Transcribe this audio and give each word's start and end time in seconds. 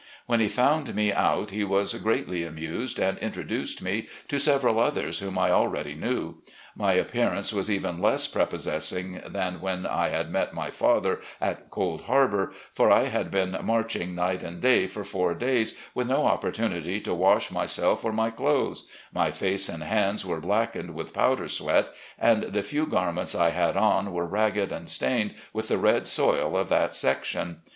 When 0.25 0.39
he 0.39 0.49
fo\md 0.49 0.95
me 0.95 1.13
out 1.13 1.51
he 1.51 1.63
was 1.63 1.93
greatly 1.93 2.43
amused, 2.43 2.97
and 2.97 3.19
introduced 3.19 3.83
me 3.83 4.07
to 4.29 4.39
several 4.39 4.79
others 4.79 5.19
whom 5.19 5.37
I 5.37 5.51
already 5.51 5.93
knew. 5.93 6.41
My 6.75 6.93
appearance 6.93 7.53
was 7.53 7.69
even 7.69 8.01
less 8.01 8.27
prepossessing 8.27 9.21
than 9.27 9.61
when 9.61 9.85
I 9.85 10.09
had 10.09 10.31
met 10.31 10.55
my 10.55 10.71
father 10.71 11.19
at 11.39 11.69
Cold 11.69 12.01
Harbour, 12.05 12.51
for 12.73 12.89
I 12.89 13.03
had 13.09 13.29
been 13.29 13.55
march 13.61 13.95
ing 13.95 14.15
night 14.15 14.41
and 14.41 14.59
day 14.59 14.87
for 14.87 15.03
four 15.03 15.35
days, 15.35 15.79
with 15.93 16.07
no 16.07 16.25
opportunity 16.25 16.99
to 17.01 17.13
wash 17.13 17.51
myself 17.51 18.03
or 18.03 18.11
my 18.11 18.31
clothes; 18.31 18.87
my 19.13 19.29
face 19.29 19.69
and 19.69 19.83
hands 19.83 20.25
were 20.25 20.39
blackened 20.41 20.95
with 20.95 21.13
powder 21.13 21.47
sweat, 21.47 21.89
and 22.17 22.45
the 22.51 22.63
few 22.63 22.87
garments 22.87 23.35
I 23.35 23.51
had 23.51 23.77
on 23.77 24.11
were 24.11 24.25
ragged 24.25 24.71
and 24.71 24.89
stained 24.89 25.35
with 25.53 25.67
the 25.67 25.77
red 25.77 26.07
soil 26.07 26.57
of 26.57 26.69
that 26.69 26.95
section. 26.95 27.57